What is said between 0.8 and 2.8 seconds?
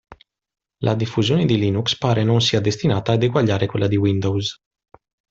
diffusione di Linux pare non sia